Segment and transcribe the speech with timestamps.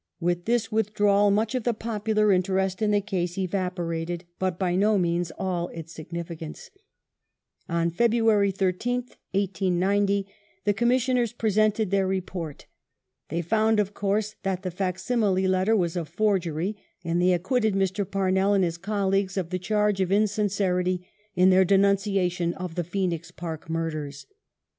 [0.19, 4.97] With this withdrawal much of the popular interest in the case evaporated, but by no
[4.97, 6.71] means all its significance.
[7.69, 10.25] On February 13th, 1890,
[10.65, 12.65] the Commissioners presented their Report of Report.
[13.29, 17.31] They found, of course, that the facsimile letter was a ^5 9°^" forgery, and they
[17.31, 18.03] acquitted Mr.
[18.09, 23.29] Parnell and his colleagues of the charge of insincerity in their denunciation of the Phoenix
[23.29, 24.25] Park murders.